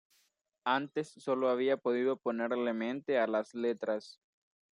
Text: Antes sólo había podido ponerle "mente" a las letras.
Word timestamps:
Antes 0.65 1.09
sólo 1.19 1.47
había 1.51 1.77
podido 1.77 2.17
ponerle 2.17 2.73
"mente" 2.73 3.19
a 3.19 3.27
las 3.27 3.53
letras. 3.53 4.19